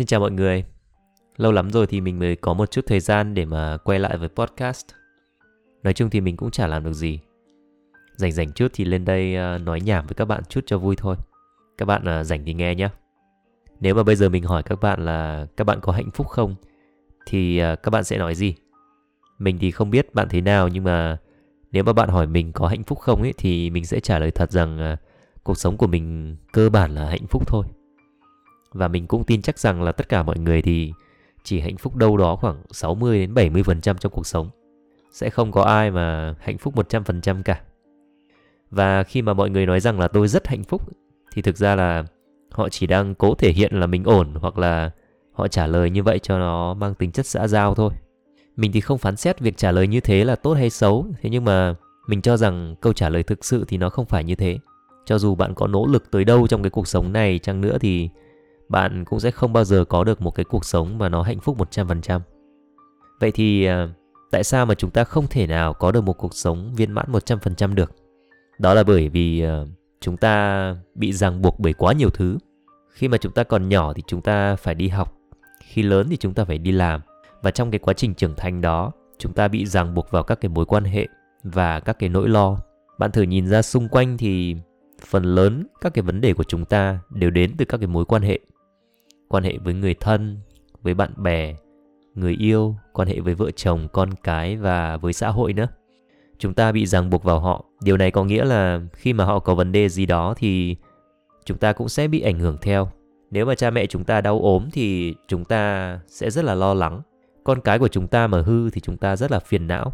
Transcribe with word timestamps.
Xin 0.00 0.06
chào 0.06 0.20
mọi 0.20 0.30
người. 0.30 0.64
Lâu 1.36 1.52
lắm 1.52 1.70
rồi 1.70 1.86
thì 1.86 2.00
mình 2.00 2.18
mới 2.18 2.36
có 2.36 2.54
một 2.54 2.70
chút 2.70 2.80
thời 2.86 3.00
gian 3.00 3.34
để 3.34 3.44
mà 3.44 3.76
quay 3.84 3.98
lại 3.98 4.16
với 4.16 4.28
podcast. 4.28 4.86
Nói 5.82 5.92
chung 5.92 6.10
thì 6.10 6.20
mình 6.20 6.36
cũng 6.36 6.50
chả 6.50 6.66
làm 6.66 6.84
được 6.84 6.92
gì. 6.92 7.18
Rảnh 8.16 8.32
rảnh 8.32 8.52
chút 8.52 8.68
thì 8.74 8.84
lên 8.84 9.04
đây 9.04 9.36
ờ, 9.36 9.58
nói 9.58 9.80
nhảm 9.80 10.06
với 10.06 10.14
các 10.14 10.24
bạn 10.24 10.42
chút 10.48 10.60
cho 10.66 10.78
vui 10.78 10.96
thôi. 10.96 11.16
Các 11.78 11.86
bạn 11.86 12.04
ờ, 12.04 12.24
rảnh 12.24 12.44
thì 12.44 12.54
nghe 12.54 12.74
nhé. 12.74 12.88
Nếu 13.80 13.94
mà 13.94 14.02
bây 14.02 14.16
giờ 14.16 14.28
mình 14.28 14.42
hỏi 14.42 14.62
các 14.62 14.80
bạn 14.80 15.04
là 15.04 15.46
các 15.56 15.64
bạn 15.64 15.80
có 15.80 15.92
hạnh 15.92 16.10
phúc 16.10 16.28
không, 16.28 16.54
thì 17.26 17.58
ờ, 17.58 17.76
các 17.76 17.90
bạn 17.90 18.04
sẽ 18.04 18.18
nói 18.18 18.34
gì? 18.34 18.54
Mình 19.38 19.58
thì 19.58 19.70
không 19.70 19.90
biết 19.90 20.14
bạn 20.14 20.28
thế 20.30 20.40
nào 20.40 20.68
nhưng 20.68 20.84
mà 20.84 21.18
nếu 21.72 21.84
mà 21.84 21.92
bạn 21.92 22.08
hỏi 22.08 22.26
mình 22.26 22.52
có 22.52 22.66
hạnh 22.66 22.82
phúc 22.82 22.98
không 22.98 23.22
ấy 23.22 23.34
thì 23.38 23.70
mình 23.70 23.84
sẽ 23.84 24.00
trả 24.00 24.18
lời 24.18 24.30
thật 24.30 24.50
rằng 24.50 24.96
cuộc 25.42 25.58
sống 25.58 25.76
của 25.76 25.86
mình 25.86 26.36
cơ 26.52 26.70
bản 26.70 26.94
là 26.94 27.06
hạnh 27.08 27.26
phúc 27.26 27.42
thôi 27.46 27.66
và 28.72 28.88
mình 28.88 29.06
cũng 29.06 29.24
tin 29.24 29.42
chắc 29.42 29.58
rằng 29.58 29.82
là 29.82 29.92
tất 29.92 30.08
cả 30.08 30.22
mọi 30.22 30.38
người 30.38 30.62
thì 30.62 30.92
chỉ 31.44 31.60
hạnh 31.60 31.76
phúc 31.76 31.96
đâu 31.96 32.16
đó 32.16 32.36
khoảng 32.36 32.62
60 32.70 33.18
đến 33.18 33.34
70% 33.34 33.94
trong 33.94 34.12
cuộc 34.12 34.26
sống. 34.26 34.50
Sẽ 35.12 35.30
không 35.30 35.52
có 35.52 35.62
ai 35.62 35.90
mà 35.90 36.34
hạnh 36.40 36.58
phúc 36.58 36.74
100% 36.76 37.42
cả. 37.42 37.60
Và 38.70 39.02
khi 39.02 39.22
mà 39.22 39.34
mọi 39.34 39.50
người 39.50 39.66
nói 39.66 39.80
rằng 39.80 40.00
là 40.00 40.08
tôi 40.08 40.28
rất 40.28 40.46
hạnh 40.46 40.64
phúc 40.64 40.82
thì 41.32 41.42
thực 41.42 41.56
ra 41.56 41.74
là 41.74 42.04
họ 42.50 42.68
chỉ 42.68 42.86
đang 42.86 43.14
cố 43.14 43.34
thể 43.34 43.52
hiện 43.52 43.74
là 43.74 43.86
mình 43.86 44.04
ổn 44.04 44.34
hoặc 44.34 44.58
là 44.58 44.90
họ 45.32 45.48
trả 45.48 45.66
lời 45.66 45.90
như 45.90 46.02
vậy 46.02 46.18
cho 46.18 46.38
nó 46.38 46.74
mang 46.74 46.94
tính 46.94 47.12
chất 47.12 47.26
xã 47.26 47.46
giao 47.46 47.74
thôi. 47.74 47.92
Mình 48.56 48.72
thì 48.72 48.80
không 48.80 48.98
phán 48.98 49.16
xét 49.16 49.40
việc 49.40 49.56
trả 49.56 49.72
lời 49.72 49.86
như 49.86 50.00
thế 50.00 50.24
là 50.24 50.36
tốt 50.36 50.52
hay 50.52 50.70
xấu, 50.70 51.06
thế 51.20 51.30
nhưng 51.30 51.44
mà 51.44 51.74
mình 52.06 52.22
cho 52.22 52.36
rằng 52.36 52.74
câu 52.80 52.92
trả 52.92 53.08
lời 53.08 53.22
thực 53.22 53.44
sự 53.44 53.64
thì 53.68 53.76
nó 53.76 53.88
không 53.88 54.06
phải 54.06 54.24
như 54.24 54.34
thế. 54.34 54.58
Cho 55.04 55.18
dù 55.18 55.34
bạn 55.34 55.54
có 55.54 55.66
nỗ 55.66 55.86
lực 55.86 56.10
tới 56.10 56.24
đâu 56.24 56.46
trong 56.46 56.62
cái 56.62 56.70
cuộc 56.70 56.88
sống 56.88 57.12
này 57.12 57.38
chăng 57.38 57.60
nữa 57.60 57.78
thì 57.80 58.08
bạn 58.70 59.04
cũng 59.04 59.20
sẽ 59.20 59.30
không 59.30 59.52
bao 59.52 59.64
giờ 59.64 59.84
có 59.84 60.04
được 60.04 60.22
một 60.22 60.30
cái 60.30 60.44
cuộc 60.44 60.64
sống 60.64 60.98
mà 60.98 61.08
nó 61.08 61.22
hạnh 61.22 61.40
phúc 61.40 61.58
100%. 61.58 62.20
Vậy 63.20 63.30
thì 63.30 63.64
à, 63.64 63.88
tại 64.30 64.44
sao 64.44 64.66
mà 64.66 64.74
chúng 64.74 64.90
ta 64.90 65.04
không 65.04 65.26
thể 65.26 65.46
nào 65.46 65.74
có 65.74 65.92
được 65.92 66.04
một 66.04 66.12
cuộc 66.12 66.34
sống 66.34 66.74
viên 66.74 66.92
mãn 66.92 67.12
100% 67.12 67.74
được? 67.74 67.92
Đó 68.58 68.74
là 68.74 68.82
bởi 68.82 69.08
vì 69.08 69.40
à, 69.40 69.60
chúng 70.00 70.16
ta 70.16 70.76
bị 70.94 71.12
ràng 71.12 71.42
buộc 71.42 71.60
bởi 71.60 71.72
quá 71.72 71.92
nhiều 71.92 72.10
thứ. 72.10 72.38
Khi 72.90 73.08
mà 73.08 73.18
chúng 73.18 73.32
ta 73.32 73.44
còn 73.44 73.68
nhỏ 73.68 73.92
thì 73.92 74.02
chúng 74.06 74.22
ta 74.22 74.56
phải 74.56 74.74
đi 74.74 74.88
học, 74.88 75.14
khi 75.64 75.82
lớn 75.82 76.06
thì 76.10 76.16
chúng 76.16 76.34
ta 76.34 76.44
phải 76.44 76.58
đi 76.58 76.72
làm 76.72 77.00
và 77.42 77.50
trong 77.50 77.70
cái 77.70 77.78
quá 77.78 77.94
trình 77.94 78.14
trưởng 78.14 78.34
thành 78.36 78.60
đó, 78.60 78.92
chúng 79.18 79.32
ta 79.32 79.48
bị 79.48 79.66
ràng 79.66 79.94
buộc 79.94 80.10
vào 80.10 80.22
các 80.22 80.40
cái 80.40 80.48
mối 80.48 80.66
quan 80.66 80.84
hệ 80.84 81.08
và 81.42 81.80
các 81.80 81.98
cái 81.98 82.08
nỗi 82.08 82.28
lo. 82.28 82.58
Bạn 82.98 83.12
thử 83.12 83.22
nhìn 83.22 83.46
ra 83.46 83.62
xung 83.62 83.88
quanh 83.88 84.18
thì 84.18 84.56
phần 85.06 85.24
lớn 85.24 85.66
các 85.80 85.94
cái 85.94 86.02
vấn 86.02 86.20
đề 86.20 86.34
của 86.34 86.44
chúng 86.44 86.64
ta 86.64 86.98
đều 87.10 87.30
đến 87.30 87.54
từ 87.58 87.64
các 87.64 87.78
cái 87.78 87.86
mối 87.86 88.04
quan 88.04 88.22
hệ 88.22 88.40
quan 89.30 89.44
hệ 89.44 89.58
với 89.64 89.74
người 89.74 89.94
thân, 89.94 90.38
với 90.82 90.94
bạn 90.94 91.10
bè, 91.16 91.54
người 92.14 92.34
yêu, 92.34 92.76
quan 92.92 93.08
hệ 93.08 93.20
với 93.20 93.34
vợ 93.34 93.50
chồng, 93.50 93.88
con 93.92 94.10
cái 94.22 94.56
và 94.56 94.96
với 94.96 95.12
xã 95.12 95.28
hội 95.28 95.52
nữa. 95.52 95.68
Chúng 96.38 96.54
ta 96.54 96.72
bị 96.72 96.86
ràng 96.86 97.10
buộc 97.10 97.24
vào 97.24 97.40
họ. 97.40 97.64
Điều 97.82 97.96
này 97.96 98.10
có 98.10 98.24
nghĩa 98.24 98.44
là 98.44 98.80
khi 98.92 99.12
mà 99.12 99.24
họ 99.24 99.38
có 99.38 99.54
vấn 99.54 99.72
đề 99.72 99.88
gì 99.88 100.06
đó 100.06 100.34
thì 100.36 100.76
chúng 101.44 101.58
ta 101.58 101.72
cũng 101.72 101.88
sẽ 101.88 102.08
bị 102.08 102.20
ảnh 102.20 102.38
hưởng 102.38 102.56
theo. 102.62 102.90
Nếu 103.30 103.46
mà 103.46 103.54
cha 103.54 103.70
mẹ 103.70 103.86
chúng 103.86 104.04
ta 104.04 104.20
đau 104.20 104.40
ốm 104.40 104.68
thì 104.72 105.14
chúng 105.28 105.44
ta 105.44 106.00
sẽ 106.06 106.30
rất 106.30 106.44
là 106.44 106.54
lo 106.54 106.74
lắng. 106.74 107.02
Con 107.44 107.60
cái 107.60 107.78
của 107.78 107.88
chúng 107.88 108.08
ta 108.08 108.26
mà 108.26 108.42
hư 108.42 108.70
thì 108.70 108.80
chúng 108.80 108.96
ta 108.96 109.16
rất 109.16 109.30
là 109.30 109.38
phiền 109.38 109.66
não. 109.66 109.92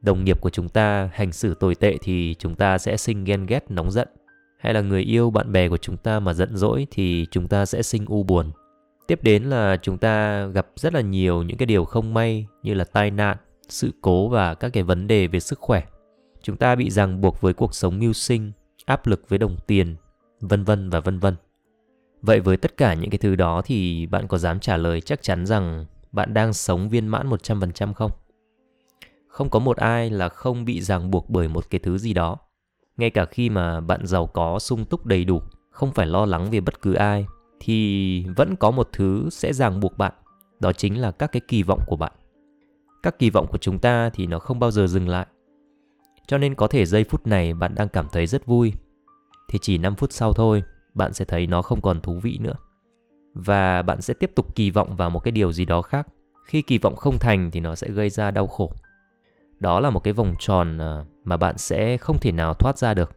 Đồng 0.00 0.24
nghiệp 0.24 0.40
của 0.40 0.50
chúng 0.50 0.68
ta 0.68 1.10
hành 1.12 1.32
xử 1.32 1.54
tồi 1.54 1.74
tệ 1.74 1.96
thì 2.02 2.34
chúng 2.38 2.54
ta 2.54 2.78
sẽ 2.78 2.96
sinh 2.96 3.24
ghen 3.24 3.46
ghét, 3.46 3.70
nóng 3.70 3.90
giận. 3.90 4.08
Hay 4.58 4.74
là 4.74 4.80
người 4.80 5.02
yêu 5.02 5.30
bạn 5.30 5.52
bè 5.52 5.68
của 5.68 5.76
chúng 5.76 5.96
ta 5.96 6.20
mà 6.20 6.34
giận 6.34 6.56
dỗi 6.56 6.86
thì 6.90 7.26
chúng 7.30 7.48
ta 7.48 7.66
sẽ 7.66 7.82
sinh 7.82 8.04
u 8.06 8.22
buồn 8.22 8.50
tiếp 9.06 9.22
đến 9.22 9.44
là 9.44 9.76
chúng 9.82 9.98
ta 9.98 10.46
gặp 10.46 10.66
rất 10.76 10.94
là 10.94 11.00
nhiều 11.00 11.42
những 11.42 11.56
cái 11.56 11.66
điều 11.66 11.84
không 11.84 12.14
may 12.14 12.46
như 12.62 12.74
là 12.74 12.84
tai 12.84 13.10
nạn 13.10 13.36
sự 13.68 13.92
cố 14.00 14.28
và 14.28 14.54
các 14.54 14.72
cái 14.72 14.82
vấn 14.82 15.06
đề 15.06 15.26
về 15.26 15.40
sức 15.40 15.58
khỏe 15.58 15.84
chúng 16.42 16.56
ta 16.56 16.74
bị 16.74 16.90
ràng 16.90 17.20
buộc 17.20 17.40
với 17.40 17.52
cuộc 17.52 17.74
sống 17.74 17.98
mưu 17.98 18.12
sinh 18.12 18.52
áp 18.84 19.06
lực 19.06 19.28
với 19.28 19.38
đồng 19.38 19.56
tiền 19.66 19.96
vân 20.40 20.64
vân 20.64 20.90
và 20.90 21.00
vân 21.00 21.18
vân 21.18 21.36
vậy 22.22 22.40
với 22.40 22.56
tất 22.56 22.76
cả 22.76 22.94
những 22.94 23.10
cái 23.10 23.18
thứ 23.18 23.36
đó 23.36 23.62
thì 23.64 24.06
bạn 24.06 24.28
có 24.28 24.38
dám 24.38 24.60
trả 24.60 24.76
lời 24.76 25.00
chắc 25.00 25.22
chắn 25.22 25.46
rằng 25.46 25.86
bạn 26.12 26.34
đang 26.34 26.52
sống 26.52 26.88
viên 26.88 27.06
mãn 27.06 27.30
100% 27.30 27.92
không? 27.92 28.10
Không 29.28 29.50
có 29.50 29.58
một 29.58 29.76
ai 29.76 30.10
là 30.10 30.28
không 30.28 30.64
bị 30.64 30.80
ràng 30.80 31.10
buộc 31.10 31.30
bởi 31.30 31.48
một 31.48 31.70
cái 31.70 31.78
thứ 31.78 31.98
gì 31.98 32.12
đó. 32.12 32.36
Ngay 32.96 33.10
cả 33.10 33.24
khi 33.24 33.50
mà 33.50 33.80
bạn 33.80 34.06
giàu 34.06 34.26
có 34.26 34.58
sung 34.58 34.84
túc 34.84 35.06
đầy 35.06 35.24
đủ, 35.24 35.42
không 35.70 35.92
phải 35.92 36.06
lo 36.06 36.26
lắng 36.26 36.50
về 36.50 36.60
bất 36.60 36.82
cứ 36.82 36.94
ai 36.94 37.26
thì 37.64 38.24
vẫn 38.36 38.56
có 38.56 38.70
một 38.70 38.88
thứ 38.92 39.28
sẽ 39.30 39.52
ràng 39.52 39.80
buộc 39.80 39.98
bạn, 39.98 40.12
đó 40.60 40.72
chính 40.72 41.00
là 41.00 41.10
các 41.10 41.32
cái 41.32 41.40
kỳ 41.48 41.62
vọng 41.62 41.80
của 41.86 41.96
bạn. 41.96 42.12
Các 43.02 43.18
kỳ 43.18 43.30
vọng 43.30 43.46
của 43.46 43.58
chúng 43.58 43.78
ta 43.78 44.10
thì 44.10 44.26
nó 44.26 44.38
không 44.38 44.60
bao 44.60 44.70
giờ 44.70 44.86
dừng 44.86 45.08
lại. 45.08 45.26
Cho 46.26 46.38
nên 46.38 46.54
có 46.54 46.68
thể 46.68 46.86
giây 46.86 47.04
phút 47.04 47.26
này 47.26 47.54
bạn 47.54 47.74
đang 47.74 47.88
cảm 47.88 48.06
thấy 48.12 48.26
rất 48.26 48.46
vui, 48.46 48.72
thì 49.48 49.58
chỉ 49.62 49.78
5 49.78 49.94
phút 49.94 50.12
sau 50.12 50.32
thôi, 50.32 50.62
bạn 50.94 51.12
sẽ 51.12 51.24
thấy 51.24 51.46
nó 51.46 51.62
không 51.62 51.80
còn 51.80 52.00
thú 52.00 52.18
vị 52.22 52.38
nữa. 52.40 52.54
Và 53.34 53.82
bạn 53.82 54.00
sẽ 54.00 54.14
tiếp 54.14 54.30
tục 54.34 54.54
kỳ 54.54 54.70
vọng 54.70 54.96
vào 54.96 55.10
một 55.10 55.20
cái 55.20 55.32
điều 55.32 55.52
gì 55.52 55.64
đó 55.64 55.82
khác. 55.82 56.06
Khi 56.44 56.62
kỳ 56.62 56.78
vọng 56.78 56.96
không 56.96 57.18
thành 57.18 57.50
thì 57.50 57.60
nó 57.60 57.74
sẽ 57.74 57.88
gây 57.88 58.10
ra 58.10 58.30
đau 58.30 58.46
khổ. 58.46 58.72
Đó 59.58 59.80
là 59.80 59.90
một 59.90 60.00
cái 60.00 60.12
vòng 60.12 60.34
tròn 60.38 60.78
à, 60.78 61.04
mà 61.24 61.36
bạn 61.36 61.58
sẽ 61.58 61.96
không 61.96 62.18
thể 62.18 62.32
nào 62.32 62.54
thoát 62.54 62.78
ra 62.78 62.94
được. 62.94 63.10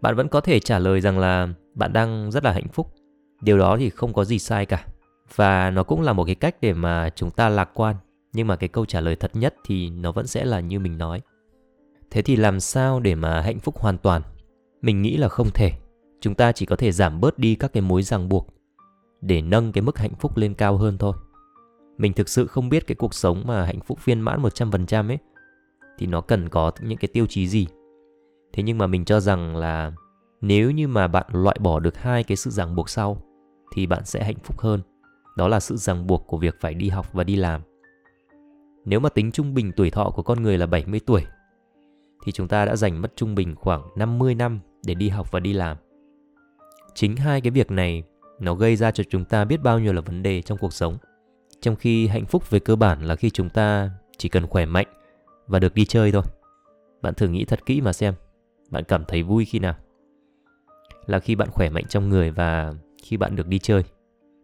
Bạn 0.00 0.16
vẫn 0.16 0.28
có 0.28 0.40
thể 0.40 0.60
trả 0.60 0.78
lời 0.78 1.00
rằng 1.00 1.18
là 1.18 1.48
bạn 1.74 1.92
đang 1.92 2.30
rất 2.30 2.44
là 2.44 2.52
hạnh 2.52 2.68
phúc 2.72 2.92
điều 3.40 3.58
đó 3.58 3.76
thì 3.76 3.90
không 3.90 4.12
có 4.12 4.24
gì 4.24 4.38
sai 4.38 4.66
cả. 4.66 4.86
Và 5.34 5.70
nó 5.70 5.82
cũng 5.82 6.00
là 6.00 6.12
một 6.12 6.24
cái 6.24 6.34
cách 6.34 6.56
để 6.60 6.72
mà 6.72 7.10
chúng 7.10 7.30
ta 7.30 7.48
lạc 7.48 7.70
quan, 7.74 7.96
nhưng 8.32 8.46
mà 8.46 8.56
cái 8.56 8.68
câu 8.68 8.86
trả 8.86 9.00
lời 9.00 9.16
thật 9.16 9.30
nhất 9.34 9.54
thì 9.64 9.90
nó 9.90 10.12
vẫn 10.12 10.26
sẽ 10.26 10.44
là 10.44 10.60
như 10.60 10.78
mình 10.78 10.98
nói. 10.98 11.20
Thế 12.10 12.22
thì 12.22 12.36
làm 12.36 12.60
sao 12.60 13.00
để 13.00 13.14
mà 13.14 13.40
hạnh 13.40 13.58
phúc 13.58 13.78
hoàn 13.78 13.98
toàn? 13.98 14.22
Mình 14.82 15.02
nghĩ 15.02 15.16
là 15.16 15.28
không 15.28 15.50
thể. 15.54 15.72
Chúng 16.20 16.34
ta 16.34 16.52
chỉ 16.52 16.66
có 16.66 16.76
thể 16.76 16.92
giảm 16.92 17.20
bớt 17.20 17.38
đi 17.38 17.54
các 17.54 17.72
cái 17.72 17.80
mối 17.80 18.02
ràng 18.02 18.28
buộc 18.28 18.48
để 19.20 19.42
nâng 19.42 19.72
cái 19.72 19.82
mức 19.82 19.98
hạnh 19.98 20.14
phúc 20.20 20.36
lên 20.36 20.54
cao 20.54 20.76
hơn 20.76 20.98
thôi. 20.98 21.12
Mình 21.98 22.12
thực 22.12 22.28
sự 22.28 22.46
không 22.46 22.68
biết 22.68 22.86
cái 22.86 22.94
cuộc 22.94 23.14
sống 23.14 23.42
mà 23.46 23.64
hạnh 23.64 23.80
phúc 23.80 24.04
viên 24.04 24.20
mãn 24.20 24.42
100% 24.42 25.08
ấy, 25.08 25.18
thì 25.98 26.06
nó 26.06 26.20
cần 26.20 26.48
có 26.48 26.72
những 26.80 26.98
cái 26.98 27.08
tiêu 27.12 27.26
chí 27.26 27.48
gì. 27.48 27.66
Thế 28.52 28.62
nhưng 28.62 28.78
mà 28.78 28.86
mình 28.86 29.04
cho 29.04 29.20
rằng 29.20 29.56
là 29.56 29.92
nếu 30.40 30.70
như 30.70 30.88
mà 30.88 31.08
bạn 31.08 31.26
loại 31.32 31.56
bỏ 31.60 31.80
được 31.80 31.96
hai 31.96 32.24
cái 32.24 32.36
sự 32.36 32.50
ràng 32.50 32.74
buộc 32.74 32.88
sau 32.88 33.22
thì 33.72 33.86
bạn 33.86 34.04
sẽ 34.04 34.24
hạnh 34.24 34.38
phúc 34.44 34.60
hơn. 34.60 34.80
Đó 35.36 35.48
là 35.48 35.60
sự 35.60 35.76
ràng 35.76 36.06
buộc 36.06 36.26
của 36.26 36.38
việc 36.38 36.56
phải 36.60 36.74
đi 36.74 36.88
học 36.88 37.12
và 37.12 37.24
đi 37.24 37.36
làm. 37.36 37.60
Nếu 38.84 39.00
mà 39.00 39.08
tính 39.08 39.32
trung 39.32 39.54
bình 39.54 39.72
tuổi 39.76 39.90
thọ 39.90 40.10
của 40.10 40.22
con 40.22 40.42
người 40.42 40.58
là 40.58 40.66
70 40.66 41.00
tuổi 41.06 41.26
thì 42.24 42.32
chúng 42.32 42.48
ta 42.48 42.64
đã 42.64 42.76
dành 42.76 43.02
mất 43.02 43.12
trung 43.16 43.34
bình 43.34 43.54
khoảng 43.54 43.82
50 43.96 44.34
năm 44.34 44.60
để 44.86 44.94
đi 44.94 45.08
học 45.08 45.32
và 45.32 45.40
đi 45.40 45.52
làm. 45.52 45.76
Chính 46.94 47.16
hai 47.16 47.40
cái 47.40 47.50
việc 47.50 47.70
này 47.70 48.02
nó 48.40 48.54
gây 48.54 48.76
ra 48.76 48.90
cho 48.90 49.04
chúng 49.10 49.24
ta 49.24 49.44
biết 49.44 49.62
bao 49.62 49.78
nhiêu 49.78 49.92
là 49.92 50.00
vấn 50.00 50.22
đề 50.22 50.42
trong 50.42 50.58
cuộc 50.58 50.72
sống. 50.72 50.98
Trong 51.60 51.76
khi 51.76 52.06
hạnh 52.06 52.26
phúc 52.26 52.50
về 52.50 52.58
cơ 52.58 52.76
bản 52.76 53.04
là 53.04 53.16
khi 53.16 53.30
chúng 53.30 53.48
ta 53.48 53.90
chỉ 54.18 54.28
cần 54.28 54.46
khỏe 54.46 54.66
mạnh 54.66 54.86
và 55.46 55.58
được 55.58 55.74
đi 55.74 55.84
chơi 55.84 56.12
thôi. 56.12 56.22
Bạn 57.02 57.14
thử 57.14 57.28
nghĩ 57.28 57.44
thật 57.44 57.66
kỹ 57.66 57.80
mà 57.80 57.92
xem, 57.92 58.14
bạn 58.70 58.84
cảm 58.84 59.04
thấy 59.08 59.22
vui 59.22 59.44
khi 59.44 59.58
nào? 59.58 59.74
Là 61.06 61.18
khi 61.18 61.34
bạn 61.34 61.48
khỏe 61.50 61.70
mạnh 61.70 61.84
trong 61.88 62.08
người 62.08 62.30
và 62.30 62.74
khi 63.02 63.16
bạn 63.16 63.36
được 63.36 63.46
đi 63.46 63.58
chơi. 63.58 63.82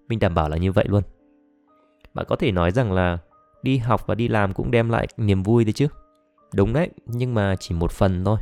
Mình 0.08 0.18
đảm 0.18 0.34
bảo 0.34 0.48
là 0.48 0.56
như 0.56 0.72
vậy 0.72 0.84
luôn. 0.88 1.02
Bạn 2.14 2.26
có 2.28 2.36
thể 2.36 2.52
nói 2.52 2.70
rằng 2.70 2.92
là 2.92 3.18
đi 3.62 3.78
học 3.78 4.06
và 4.06 4.14
đi 4.14 4.28
làm 4.28 4.52
cũng 4.52 4.70
đem 4.70 4.88
lại 4.88 5.08
niềm 5.16 5.42
vui 5.42 5.64
đấy 5.64 5.72
chứ. 5.72 5.86
Đúng 6.54 6.72
đấy, 6.72 6.90
nhưng 7.06 7.34
mà 7.34 7.56
chỉ 7.56 7.74
một 7.74 7.92
phần 7.92 8.24
thôi. 8.24 8.38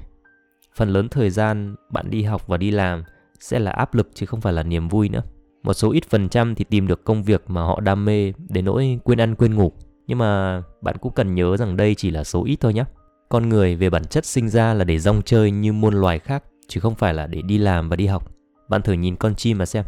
Phần 0.76 0.88
lớn 0.88 1.08
thời 1.08 1.30
gian 1.30 1.74
bạn 1.90 2.10
đi 2.10 2.22
học 2.22 2.46
và 2.46 2.56
đi 2.56 2.70
làm 2.70 3.04
sẽ 3.40 3.58
là 3.58 3.70
áp 3.70 3.94
lực 3.94 4.08
chứ 4.14 4.26
không 4.26 4.40
phải 4.40 4.52
là 4.52 4.62
niềm 4.62 4.88
vui 4.88 5.08
nữa. 5.08 5.22
Một 5.62 5.74
số 5.74 5.92
ít 5.92 6.04
phần 6.10 6.28
trăm 6.28 6.54
thì 6.54 6.64
tìm 6.64 6.86
được 6.86 7.04
công 7.04 7.22
việc 7.22 7.50
mà 7.50 7.62
họ 7.62 7.80
đam 7.80 8.04
mê 8.04 8.32
đến 8.48 8.64
nỗi 8.64 8.98
quên 9.04 9.20
ăn 9.20 9.34
quên 9.34 9.54
ngủ. 9.54 9.72
Nhưng 10.06 10.18
mà 10.18 10.62
bạn 10.80 10.96
cũng 11.00 11.12
cần 11.12 11.34
nhớ 11.34 11.56
rằng 11.56 11.76
đây 11.76 11.94
chỉ 11.94 12.10
là 12.10 12.24
số 12.24 12.44
ít 12.44 12.56
thôi 12.60 12.74
nhé. 12.74 12.84
Con 13.28 13.48
người 13.48 13.76
về 13.76 13.90
bản 13.90 14.04
chất 14.04 14.26
sinh 14.26 14.48
ra 14.48 14.74
là 14.74 14.84
để 14.84 14.98
rong 14.98 15.22
chơi 15.22 15.50
như 15.50 15.72
muôn 15.72 15.94
loài 15.94 16.18
khác, 16.18 16.44
chứ 16.68 16.80
không 16.80 16.94
phải 16.94 17.14
là 17.14 17.26
để 17.26 17.42
đi 17.42 17.58
làm 17.58 17.88
và 17.88 17.96
đi 17.96 18.06
học. 18.06 18.34
Bạn 18.68 18.82
thử 18.82 18.92
nhìn 18.92 19.16
con 19.16 19.34
chim 19.34 19.58
mà 19.58 19.66
xem. 19.66 19.84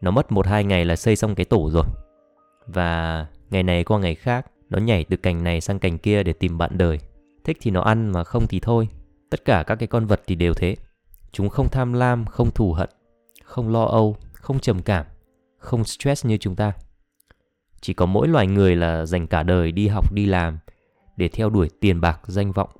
Nó 0.00 0.10
mất 0.10 0.32
một 0.32 0.46
hai 0.46 0.64
ngày 0.64 0.84
là 0.84 0.96
xây 0.96 1.16
xong 1.16 1.34
cái 1.34 1.44
tổ 1.44 1.70
rồi. 1.70 1.84
Và 2.66 3.26
ngày 3.50 3.62
này 3.62 3.84
qua 3.84 3.98
ngày 3.98 4.14
khác, 4.14 4.46
nó 4.70 4.78
nhảy 4.78 5.04
từ 5.04 5.16
cành 5.16 5.44
này 5.44 5.60
sang 5.60 5.78
cành 5.78 5.98
kia 5.98 6.22
để 6.22 6.32
tìm 6.32 6.58
bạn 6.58 6.78
đời. 6.78 6.98
Thích 7.44 7.56
thì 7.60 7.70
nó 7.70 7.80
ăn 7.80 8.12
mà 8.12 8.24
không 8.24 8.46
thì 8.46 8.60
thôi. 8.60 8.88
Tất 9.30 9.44
cả 9.44 9.62
các 9.62 9.74
cái 9.74 9.86
con 9.86 10.06
vật 10.06 10.22
thì 10.26 10.34
đều 10.34 10.54
thế. 10.54 10.76
Chúng 11.32 11.48
không 11.48 11.68
tham 11.68 11.92
lam, 11.92 12.26
không 12.26 12.50
thù 12.50 12.72
hận, 12.72 12.88
không 13.44 13.72
lo 13.72 13.84
âu, 13.84 14.16
không 14.32 14.58
trầm 14.58 14.82
cảm, 14.82 15.06
không 15.58 15.84
stress 15.84 16.26
như 16.26 16.36
chúng 16.36 16.56
ta. 16.56 16.72
Chỉ 17.80 17.94
có 17.94 18.06
mỗi 18.06 18.28
loài 18.28 18.46
người 18.46 18.76
là 18.76 19.06
dành 19.06 19.26
cả 19.26 19.42
đời 19.42 19.72
đi 19.72 19.88
học 19.88 20.12
đi 20.12 20.26
làm 20.26 20.58
để 21.16 21.28
theo 21.28 21.50
đuổi 21.50 21.70
tiền 21.80 22.00
bạc, 22.00 22.20
danh 22.26 22.52
vọng. 22.52 22.70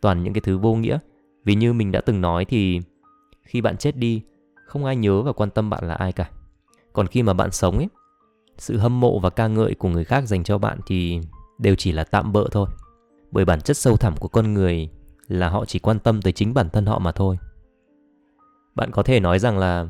Toàn 0.00 0.22
những 0.22 0.32
cái 0.32 0.40
thứ 0.40 0.58
vô 0.58 0.74
nghĩa. 0.74 0.98
Vì 1.44 1.54
như 1.54 1.72
mình 1.72 1.92
đã 1.92 2.00
từng 2.00 2.20
nói 2.20 2.44
thì 2.44 2.80
khi 3.42 3.60
bạn 3.60 3.76
chết 3.76 3.96
đi, 3.96 4.22
không 4.66 4.84
ai 4.84 4.96
nhớ 4.96 5.22
và 5.22 5.32
quan 5.32 5.50
tâm 5.50 5.70
bạn 5.70 5.88
là 5.88 5.94
ai 5.94 6.12
cả. 6.12 6.30
Còn 6.98 7.06
khi 7.06 7.22
mà 7.22 7.32
bạn 7.32 7.52
sống 7.52 7.76
ấy, 7.76 7.88
sự 8.56 8.76
hâm 8.76 9.00
mộ 9.00 9.18
và 9.18 9.30
ca 9.30 9.46
ngợi 9.48 9.74
của 9.74 9.88
người 9.88 10.04
khác 10.04 10.24
dành 10.26 10.44
cho 10.44 10.58
bạn 10.58 10.78
thì 10.86 11.20
đều 11.58 11.74
chỉ 11.74 11.92
là 11.92 12.04
tạm 12.04 12.32
bỡ 12.32 12.44
thôi. 12.50 12.68
Bởi 13.30 13.44
bản 13.44 13.60
chất 13.60 13.76
sâu 13.76 13.96
thẳm 13.96 14.16
của 14.16 14.28
con 14.28 14.54
người 14.54 14.88
là 15.28 15.48
họ 15.48 15.64
chỉ 15.64 15.78
quan 15.78 15.98
tâm 15.98 16.22
tới 16.22 16.32
chính 16.32 16.54
bản 16.54 16.70
thân 16.70 16.86
họ 16.86 16.98
mà 16.98 17.12
thôi. 17.12 17.38
Bạn 18.74 18.90
có 18.90 19.02
thể 19.02 19.20
nói 19.20 19.38
rằng 19.38 19.58
là 19.58 19.86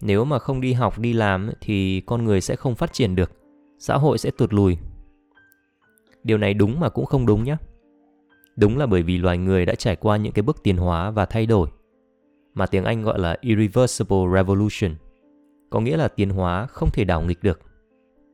nếu 0.00 0.24
mà 0.24 0.38
không 0.38 0.60
đi 0.60 0.72
học 0.72 0.98
đi 0.98 1.12
làm 1.12 1.50
thì 1.60 2.00
con 2.00 2.24
người 2.24 2.40
sẽ 2.40 2.56
không 2.56 2.74
phát 2.74 2.92
triển 2.92 3.16
được 3.16 3.30
xã 3.78 3.96
hội 3.96 4.18
sẽ 4.18 4.30
tụt 4.30 4.54
lùi. 4.54 4.78
Điều 6.24 6.38
này 6.38 6.54
đúng 6.54 6.80
mà 6.80 6.88
cũng 6.88 7.06
không 7.06 7.26
đúng 7.26 7.44
nhé 7.44 7.56
đúng 8.56 8.78
là 8.78 8.86
bởi 8.86 9.02
vì 9.02 9.18
loài 9.18 9.38
người 9.38 9.66
đã 9.66 9.74
trải 9.74 9.96
qua 9.96 10.16
những 10.16 10.32
cái 10.32 10.42
bước 10.42 10.62
tiến 10.62 10.76
hóa 10.76 11.10
và 11.10 11.26
thay 11.26 11.46
đổi 11.46 11.68
mà 12.54 12.66
tiếng 12.66 12.84
anh 12.84 13.02
gọi 13.02 13.18
là 13.18 13.36
irreversible 13.40 14.24
revolution 14.34 14.94
có 15.70 15.80
nghĩa 15.80 15.96
là 15.96 16.08
tiến 16.08 16.30
hóa 16.30 16.66
không 16.66 16.90
thể 16.92 17.04
đảo 17.04 17.22
nghịch 17.22 17.42
được. 17.42 17.60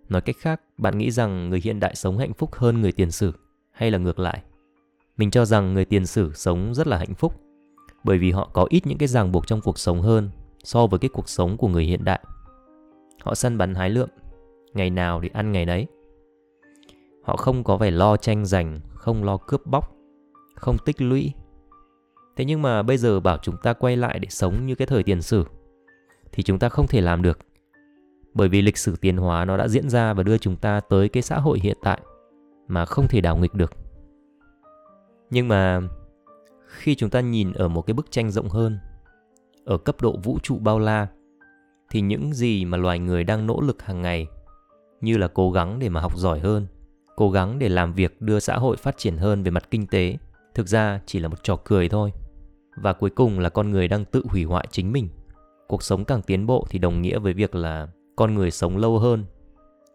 Nói 0.09 0.21
cách 0.21 0.37
khác, 0.39 0.61
bạn 0.79 0.99
nghĩ 0.99 1.11
rằng 1.11 1.51
người 1.51 1.61
hiện 1.65 1.81
đại 1.81 1.95
sống 1.95 2.19
hạnh 2.19 2.33
phúc 2.33 2.55
hơn 2.55 2.81
người 2.81 2.93
tiền 2.93 3.11
sử 3.11 3.33
hay 3.71 3.91
là 3.91 3.99
ngược 3.99 4.19
lại? 4.19 4.43
Mình 5.17 5.31
cho 5.31 5.45
rằng 5.45 5.75
người 5.75 5.85
tiền 5.85 6.07
sử 6.07 6.33
sống 6.35 6.75
rất 6.75 6.87
là 6.87 6.99
hạnh 6.99 7.15
phúc, 7.15 7.41
bởi 8.05 8.19
vì 8.19 8.31
họ 8.31 8.51
có 8.53 8.67
ít 8.71 8.87
những 8.87 8.99
cái 8.99 9.09
ràng 9.09 9.33
buộc 9.33 9.47
trong 9.47 9.61
cuộc 9.61 9.79
sống 9.79 10.03
hơn 10.03 10.31
so 10.65 10.87
với 10.87 10.99
cái 10.99 11.09
cuộc 11.09 11.29
sống 11.29 11.57
của 11.57 11.69
người 11.69 11.85
hiện 11.85 12.05
đại. 12.05 12.21
Họ 13.23 13.35
săn 13.35 13.59
bắn 13.59 13.75
hái 13.75 13.91
lượm, 13.91 14.09
ngày 14.75 14.91
nào 14.91 15.21
thì 15.23 15.29
ăn 15.33 15.53
ngày 15.53 15.65
đấy 15.67 15.87
họ 17.23 17.37
không 17.37 17.65
có 17.65 17.77
vẻ 17.77 17.91
lo 17.91 18.17
tranh 18.17 18.47
giành, 18.47 18.81
không 18.95 19.25
lo 19.25 19.37
cướp 19.37 19.67
bóc, 19.67 19.97
không 20.55 20.77
tích 20.85 21.03
lũy. 21.03 21.33
Thế 22.37 22.45
nhưng 22.45 22.63
mà 22.63 22.83
bây 22.83 22.97
giờ 22.97 23.21
bảo 23.21 23.39
chúng 23.43 23.57
ta 23.63 23.73
quay 23.73 23.97
lại 23.97 24.19
để 24.19 24.29
sống 24.31 24.67
như 24.67 24.75
cái 24.75 24.87
thời 24.87 25.03
tiền 25.03 25.23
sử 25.23 25.45
thì 26.33 26.43
chúng 26.43 26.59
ta 26.59 26.69
không 26.69 26.87
thể 26.87 27.01
làm 27.01 27.23
được. 27.23 27.39
Bởi 28.35 28.49
vì 28.49 28.63
lịch 28.63 28.79
sử 28.79 28.97
tiến 28.97 29.17
hóa 29.17 29.45
nó 29.45 29.57
đã 29.57 29.69
diễn 29.69 29.91
ra 29.91 30.15
và 30.15 30.23
đưa 30.23 30.39
chúng 30.39 30.57
ta 30.57 30.81
tới 30.81 31.09
cái 31.09 31.23
xã 31.23 31.39
hội 31.39 31.59
hiện 31.61 31.77
tại 31.83 32.01
mà 32.69 32.85
không 32.85 33.09
thể 33.09 33.21
đảo 33.21 33.37
nghịch 33.37 33.55
được. 33.55 33.73
Nhưng 35.31 35.49
mà 35.49 35.81
khi 36.67 36.95
chúng 36.95 37.11
ta 37.11 37.21
nhìn 37.21 37.53
ở 37.53 37.69
một 37.69 37.83
cái 37.83 37.95
bức 37.95 38.11
tranh 38.11 38.31
rộng 38.31 38.49
hơn, 38.49 38.79
ở 39.65 39.79
cấp 39.79 39.97
độ 40.03 40.17
vũ 40.23 40.39
trụ 40.43 40.59
bao 40.59 40.79
la, 40.79 41.07
thì 41.91 42.01
những 42.01 42.35
gì 42.35 42.65
mà 42.65 42.77
loài 42.77 42.99
người 42.99 43.25
đang 43.25 43.47
nỗ 43.47 43.61
lực 43.61 43.83
hàng 43.83 44.03
ngày 44.03 44.27
như 45.01 45.17
là 45.17 45.29
cố 45.29 45.51
gắng 45.51 45.79
để 45.79 45.89
mà 45.89 46.01
học 46.01 46.19
giỏi 46.19 46.41
hơn, 46.41 46.67
cố 47.17 47.31
gắng 47.31 47.59
để 47.59 47.69
làm 47.69 47.93
việc 47.93 48.21
đưa 48.21 48.41
xã 48.41 48.57
hội 48.57 48.77
phát 48.77 48.99
triển 48.99 49.17
hơn 49.17 49.43
về 49.43 49.51
mặt 49.51 49.71
kinh 49.71 49.87
tế, 49.87 50.17
thực 50.55 50.69
ra 50.69 51.01
chỉ 51.07 51.19
là 51.19 51.29
một 51.29 51.43
trò 51.43 51.57
cười 51.65 51.89
thôi. 51.89 52.13
Và 52.77 52.93
cuối 52.93 53.11
cùng 53.11 53.39
là 53.39 53.49
con 53.49 53.71
người 53.71 53.89
đang 53.89 54.05
tự 54.05 54.23
hủy 54.29 54.45
hoại 54.45 54.69
chính 54.71 54.93
mình 54.93 55.09
cuộc 55.73 55.83
sống 55.83 56.05
càng 56.05 56.23
tiến 56.23 56.47
bộ 56.47 56.67
thì 56.71 56.79
đồng 56.79 57.03
nghĩa 57.03 57.19
với 57.19 57.33
việc 57.33 57.55
là 57.55 57.89
con 58.17 58.35
người 58.35 58.51
sống 58.51 58.77
lâu 58.77 58.99
hơn. 58.99 59.25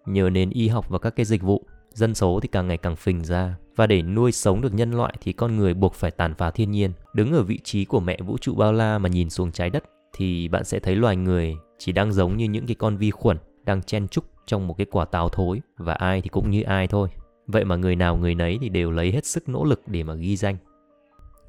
Nhờ 0.06 0.30
nền 0.30 0.50
y 0.50 0.68
học 0.68 0.90
và 0.90 1.00
các 1.00 1.16
cái 1.16 1.26
dịch 1.26 1.42
vụ, 1.42 1.64
dân 1.94 2.16
số 2.16 2.40
thì 2.40 2.48
càng 2.48 2.68
ngày 2.68 2.78
càng 2.78 2.96
phình 2.96 3.24
ra. 3.24 3.56
Và 3.76 3.88
để 3.88 4.02
nuôi 4.02 4.32
sống 4.32 4.62
được 4.62 4.74
nhân 4.74 4.92
loại 4.92 5.14
thì 5.22 5.34
con 5.34 5.58
người 5.58 5.74
buộc 5.74 5.94
phải 5.94 6.12
tàn 6.12 6.34
phá 6.36 6.52
thiên 6.52 6.72
nhiên. 6.72 6.92
Đứng 7.14 7.34
ở 7.34 7.44
vị 7.44 7.60
trí 7.64 7.86
của 7.86 8.00
mẹ 8.00 8.18
vũ 8.22 8.38
trụ 8.38 8.56
bao 8.56 8.74
la 8.74 8.98
mà 8.98 9.10
nhìn 9.10 9.30
xuống 9.30 9.52
trái 9.52 9.70
đất 9.70 9.84
thì 10.14 10.48
bạn 10.48 10.64
sẽ 10.64 10.80
thấy 10.80 10.96
loài 10.96 11.16
người 11.16 11.56
chỉ 11.78 11.92
đang 11.92 12.12
giống 12.12 12.38
như 12.38 12.46
những 12.46 12.66
cái 12.66 12.76
con 12.76 12.98
vi 12.98 13.12
khuẩn 13.12 13.38
đang 13.64 13.82
chen 13.82 14.08
chúc 14.08 14.26
trong 14.46 14.68
một 14.68 14.74
cái 14.78 14.88
quả 14.92 15.06
táo 15.06 15.30
thối. 15.30 15.62
Và 15.78 15.94
ai 15.94 16.22
thì 16.22 16.30
cũng 16.30 16.52
như 16.52 16.62
ai 16.62 16.88
thôi. 16.88 17.10
Vậy 17.48 17.66
mà 17.66 17.76
người 17.76 17.96
nào 17.96 18.18
người 18.18 18.36
nấy 18.36 18.58
thì 18.62 18.70
đều 18.70 18.92
lấy 18.92 19.12
hết 19.12 19.26
sức 19.26 19.50
nỗ 19.50 19.64
lực 19.64 19.82
để 19.88 20.04
mà 20.04 20.14
ghi 20.14 20.36
danh. 20.36 20.58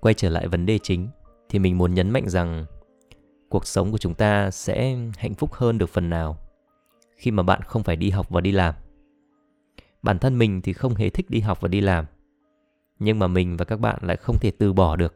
Quay 0.00 0.14
trở 0.14 0.28
lại 0.28 0.48
vấn 0.48 0.66
đề 0.66 0.78
chính, 0.78 1.08
thì 1.48 1.58
mình 1.58 1.78
muốn 1.78 1.94
nhấn 1.94 2.10
mạnh 2.10 2.28
rằng 2.28 2.66
cuộc 3.48 3.66
sống 3.66 3.92
của 3.92 3.98
chúng 3.98 4.14
ta 4.14 4.50
sẽ 4.50 4.96
hạnh 5.18 5.34
phúc 5.34 5.52
hơn 5.52 5.78
được 5.78 5.90
phần 5.90 6.10
nào 6.10 6.38
khi 7.16 7.30
mà 7.30 7.42
bạn 7.42 7.62
không 7.62 7.82
phải 7.82 7.96
đi 7.96 8.10
học 8.10 8.30
và 8.30 8.40
đi 8.40 8.52
làm. 8.52 8.74
Bản 10.02 10.18
thân 10.18 10.38
mình 10.38 10.62
thì 10.62 10.72
không 10.72 10.94
hề 10.94 11.10
thích 11.10 11.30
đi 11.30 11.40
học 11.40 11.60
và 11.60 11.68
đi 11.68 11.80
làm, 11.80 12.04
nhưng 12.98 13.18
mà 13.18 13.26
mình 13.26 13.56
và 13.56 13.64
các 13.64 13.80
bạn 13.80 13.98
lại 14.02 14.16
không 14.16 14.38
thể 14.38 14.50
từ 14.50 14.72
bỏ 14.72 14.96
được, 14.96 15.14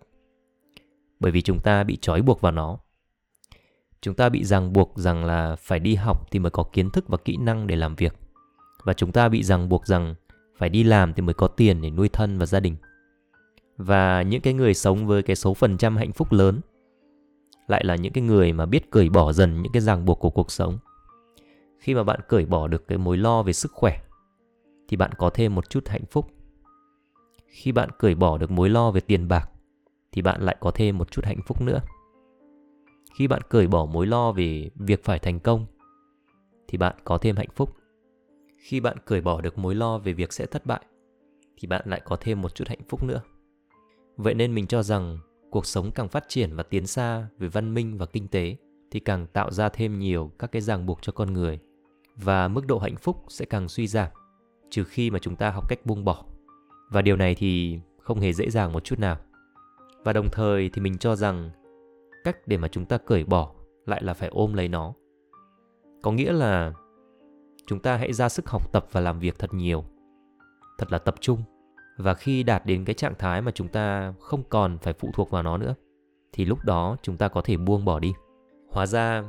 bởi 1.20 1.32
vì 1.32 1.43
chúng 1.43 1.58
ta 1.58 1.84
bị 1.84 1.99
trói 2.00 2.23
buộc 2.23 2.40
vào 2.40 2.52
nó. 2.52 2.79
Chúng 4.00 4.14
ta 4.14 4.29
bị 4.29 4.44
ràng 4.44 4.73
buộc 4.73 4.93
rằng 4.96 5.25
là 5.25 5.56
phải 5.56 5.79
đi 5.79 5.94
học 5.94 6.31
thì 6.31 6.38
mới 6.38 6.50
có 6.50 6.64
kiến 6.73 6.90
thức 6.90 7.08
và 7.08 7.17
kỹ 7.17 7.37
năng 7.37 7.67
để 7.67 7.76
làm 7.76 7.94
việc, 7.94 8.17
và 8.84 8.93
chúng 8.93 9.12
ta 9.12 9.29
bị 9.29 9.43
ràng 9.43 9.69
buộc 9.69 9.87
rằng 9.87 10.14
phải 10.56 10.69
đi 10.69 10.82
làm 10.82 11.14
thì 11.14 11.23
mới 11.23 11.34
có 11.34 11.49
tiền 11.49 11.82
để 11.82 11.90
nuôi 11.90 12.08
thân 12.08 12.38
và 12.38 12.46
gia 12.46 12.61
đình. 12.61 12.76
Và 13.76 14.23
những 14.23 14.40
cái 14.40 14.52
người 14.52 14.75
sống 14.75 15.06
với 15.06 15.23
cái 15.23 15.37
số 15.37 15.55
phần 15.55 15.79
trăm 15.79 15.96
hạnh 15.96 16.12
phúc 16.12 16.32
lớn 16.32 16.61
lại 17.72 17.84
là 17.84 17.96
những 17.96 18.12
cái 18.12 18.24
người 18.24 18.52
mà 18.52 18.66
biết 18.66 18.90
cởi 18.90 19.08
bỏ 19.08 19.32
dần 19.32 19.62
những 19.62 19.72
cái 19.72 19.82
ràng 19.82 20.04
buộc 20.04 20.19
của 20.20 20.30
cuộc 20.30 20.50
sống. 20.50 20.78
Khi 21.78 21.94
mà 21.94 22.02
bạn 22.02 22.20
cởi 22.28 22.46
bỏ 22.46 22.69
được 22.69 22.88
cái 22.88 22.98
mối 22.98 23.16
lo 23.16 23.42
về 23.42 23.52
sức 23.52 23.72
khỏe, 23.72 24.00
thì 24.88 24.96
bạn 24.96 25.10
có 25.19 25.30
thêm 25.30 25.54
một 25.54 25.70
chút 25.70 25.88
hạnh 25.88 26.04
phúc. 26.10 26.30
Khi 27.46 27.72
bạn 27.72 27.88
cởi 27.98 28.14
bỏ 28.14 28.38
được 28.38 28.50
mối 28.50 28.69
lo 28.69 28.90
về 28.90 29.00
tiền 29.00 29.28
bạc, 29.28 29.50
thì 30.12 30.22
bạn 30.22 30.42
lại 30.42 30.56
có 30.60 30.70
thêm 30.70 30.98
một 30.98 31.10
chút 31.10 31.24
hạnh 31.24 31.40
phúc 31.46 31.62
nữa. 31.62 31.80
Khi 33.14 33.26
bạn 33.26 33.42
cởi 33.48 33.66
bỏ 33.66 33.86
mối 33.86 34.06
lo 34.06 34.32
về 34.32 34.70
việc 34.74 35.04
phải 35.04 35.19
thành 35.19 35.40
công, 35.40 35.66
thì 36.69 36.78
bạn 36.78 36.94
có 37.04 37.19
thêm 37.19 37.36
hạnh 37.36 37.52
phúc. 37.54 37.76
Khi 38.56 38.80
bạn 38.80 38.96
cởi 39.04 39.20
bỏ 39.20 39.40
được 39.40 39.58
mối 39.58 39.74
lo 39.74 39.98
về 39.98 40.12
việc 40.12 40.32
sẽ 40.32 40.46
thất 40.46 40.66
bại, 40.66 40.82
thì 41.56 41.69
bạn 41.69 41.82
lại 41.84 42.00
có 42.04 42.16
thêm 42.20 42.42
một 42.42 42.54
chút 42.54 42.69
hạnh 42.69 42.82
phúc 42.88 43.04
nữa. 43.04 43.20
Vậy 44.16 44.34
nên 44.34 44.54
mình 44.54 44.66
cho 44.66 44.82
rằng 44.82 45.19
cuộc 45.52 45.66
sống 45.66 45.90
càng 45.90 46.08
phát 46.08 46.25
triển 46.28 46.56
và 46.56 46.62
tiến 46.62 46.87
xa 46.87 47.28
về 47.38 47.49
văn 47.49 47.75
minh 47.75 47.99
và 47.99 48.06
kinh 48.06 48.28
tế, 48.28 48.56
thì 48.90 49.00
càng 49.00 49.26
tạo 49.26 49.50
ra 49.50 49.69
thêm 49.69 49.99
nhiều 49.99 50.31
các 50.38 50.52
cái 50.52 50.62
ràng 50.62 50.87
buộc 50.87 50.99
cho 51.02 51.12
con 51.12 51.32
người. 51.32 51.58
Và 52.16 52.49
mức 52.49 52.66
độ 52.66 52.78
hạnh 52.78 52.96
phúc 52.96 53.25
sẽ 53.28 53.44
càng 53.44 53.69
suy 53.69 53.87
giảm, 53.87 54.08
trừ 54.70 54.84
khi 54.84 55.10
mà 55.10 55.19
chúng 55.19 55.37
ta 55.37 55.50
học 55.50 55.69
cách 55.69 55.87
buông 55.87 56.04
bỏ. 56.04 56.25
Và 56.90 57.02
điều 57.02 57.16
này 57.16 57.34
thì 57.34 57.81
không 57.99 58.20
hề 58.20 58.32
dễ 58.32 58.50
dàng 58.50 58.72
một 58.72 58.84
chút 58.84 58.99
nào. 58.99 59.16
Và 60.04 60.12
đồng 60.12 60.31
thời 60.31 60.70
thì 60.72 60.82
mình 60.82 60.99
cho 60.99 61.16
rằng 61.16 61.50
cách 62.25 62.37
để 62.46 62.56
mà 62.56 62.69
chúng 62.69 62.84
ta 62.84 62.98
cởi 62.98 63.25
bỏ 63.25 63.52
lại 63.87 64.02
là 64.02 64.14
phải 64.14 64.28
ôm 64.28 64.55
lấy 64.55 64.69
nó. 64.69 64.93
Có 66.02 66.12
nghĩa 66.12 66.32
là 66.32 66.72
chúng 67.66 67.81
ta 67.81 67.96
hãy 67.96 68.12
ra 68.12 68.28
sức 68.28 68.48
học 68.48 68.72
tập 68.72 68.87
và 68.93 69.00
làm 69.00 69.19
việc 69.19 69.38
thật 69.38 69.55
nhiều, 69.55 69.84
thật 70.78 70.93
là 70.93 70.98
tập 70.98 71.14
trung 71.20 71.43
và 71.96 72.14
khi 72.14 72.42
đạt 72.42 72.66
đến 72.66 72.84
cái 72.84 72.94
trạng 72.94 73.14
thái 73.18 73.42
mà 73.42 73.50
chúng 73.50 73.68
ta 73.68 74.14
không 74.20 74.42
còn 74.48 74.78
phải 74.78 74.92
phụ 74.92 75.10
thuộc 75.14 75.30
vào 75.30 75.42
nó 75.42 75.56
nữa, 75.56 75.74
thì 76.32 76.44
lúc 76.44 76.64
đó 76.64 76.96
chúng 77.02 77.16
ta 77.16 77.28
có 77.28 77.40
thể 77.40 77.56
buông 77.56 77.84
bỏ 77.84 77.98
đi. 77.98 78.12
Hóa 78.70 78.86
ra, 78.86 79.24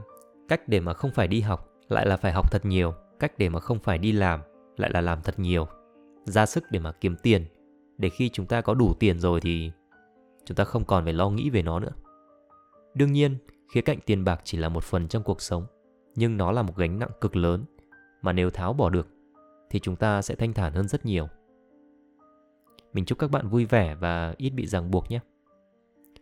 cách 0.50 0.68
để 0.68 0.80
mà 0.80 0.94
không 0.94 1.12
phải 1.12 1.28
đi 1.28 1.42
học 1.42 1.70
lại 1.90 2.06
là 2.06 2.18
phải 2.18 2.32
học 2.32 2.52
thật 2.52 2.66
nhiều, 2.66 2.94
cách 3.20 3.38
để 3.38 3.50
mà 3.50 3.60
không 3.60 3.80
phải 3.80 3.98
đi 3.98 4.12
làm 4.12 4.42
lại 4.78 4.92
là 4.94 5.02
làm 5.02 5.22
thật 5.22 5.40
nhiều. 5.40 5.68
Ra 6.26 6.46
sức 6.46 6.64
để 6.72 6.80
mà 6.80 6.92
kiếm 6.92 7.16
tiền, 7.24 7.46
để 7.98 8.10
khi 8.10 8.30
chúng 8.30 8.46
ta 8.46 8.62
có 8.62 8.74
đủ 8.74 8.94
tiền 9.00 9.20
rồi 9.20 9.42
thì 9.42 9.72
chúng 10.46 10.56
ta 10.56 10.64
không 10.64 10.86
còn 10.86 11.04
phải 11.04 11.14
lo 11.14 11.30
nghĩ 11.30 11.50
về 11.50 11.62
nó 11.62 11.80
nữa. 11.80 11.92
Đương 12.94 13.14
nhiên, 13.14 13.38
khía 13.74 13.82
cạnh 13.82 14.00
tiền 14.06 14.24
bạc 14.24 14.42
chỉ 14.44 14.58
là 14.58 14.70
một 14.70 14.84
phần 14.84 15.08
trong 15.08 15.24
cuộc 15.24 15.42
sống, 15.42 15.66
nhưng 16.16 16.38
nó 16.38 16.52
là 16.52 16.62
một 16.62 16.74
gánh 16.78 17.00
nặng 17.00 17.10
cực 17.22 17.36
lớn 17.36 17.66
mà 18.22 18.34
nếu 18.34 18.50
tháo 18.50 18.74
bỏ 18.74 18.90
được 18.90 19.08
thì 19.70 19.80
chúng 19.80 19.96
ta 19.96 20.22
sẽ 20.22 20.36
thanh 20.36 20.54
thản 20.54 20.74
hơn 20.74 20.88
rất 20.88 21.06
nhiều 21.06 21.28
mình 22.94 23.06
chúc 23.06 23.20
các 23.20 23.32
bạn 23.32 23.48
vui 23.48 23.66
vẻ 23.66 23.96
và 23.96 24.34
ít 24.38 24.50
bị 24.50 24.68
ràng 24.68 24.92
buộc 24.92 25.12
nhé. 25.12 25.20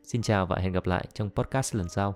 Xin 0.03 0.21
chào 0.21 0.45
và 0.45 0.55
hẹn 0.55 0.71
gặp 0.71 0.85
lại 0.85 1.07
trong 1.13 1.29
podcast 1.29 1.75
lần 1.75 1.89
sau. 1.89 2.15